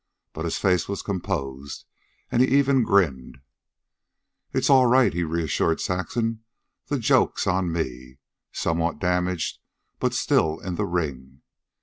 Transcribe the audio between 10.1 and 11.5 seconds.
still in the ring."